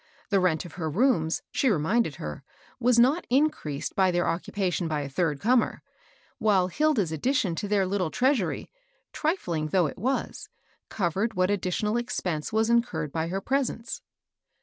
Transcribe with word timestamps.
The 0.29 0.39
rent 0.39 0.65
of 0.65 0.73
her 0.81 0.89
rooms, 0.89 1.43
she 1.51 1.69
reminded 1.69 2.15
her, 2.15 2.43
was 2.79 2.97
not 2.97 3.27
increased 3.29 3.95
by 3.95 4.09
their 4.09 4.25
occu 4.25 4.49
pation 4.49 4.87
by 4.87 5.01
a 5.01 5.09
third 5.09 5.39
comer, 5.39 5.83
while 6.39 6.69
Hilda's 6.69 7.11
addition 7.11 7.53
to 7.57 7.67
their 7.67 7.85
little 7.85 8.09
treasury, 8.09 8.71
trifling 9.13 9.67
though 9.67 9.85
it 9.85 9.99
was, 9.99 10.49
covered 10.89 11.35
what 11.35 11.51
additional 11.51 11.97
expense 11.97 12.51
was 12.51 12.67
incurred 12.67 13.11
by 13.11 13.27
her 13.27 13.41
pres 13.41 13.69
ence. 13.69 14.01